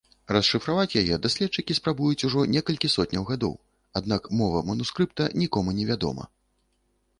[0.35, 3.55] Расшыфраваць яе даследчыкі спрабуюць ужо некалькі сотняў гадоў,
[4.01, 6.23] аднак мова манускрыпта нікому не вядома.